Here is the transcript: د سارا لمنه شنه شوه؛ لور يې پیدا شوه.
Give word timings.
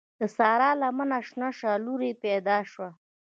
د 0.19 0.21
سارا 0.37 0.69
لمنه 0.81 1.19
شنه 1.27 1.49
شوه؛ 1.57 1.73
لور 1.85 2.01
يې 2.07 2.13
پیدا 2.23 2.57
شوه. 2.71 2.89